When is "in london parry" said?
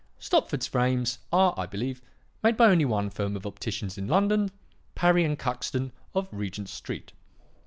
3.99-5.23